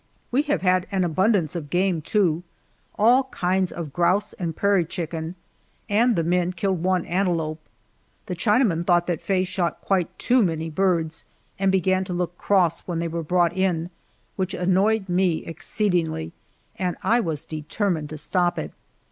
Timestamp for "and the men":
5.87-6.53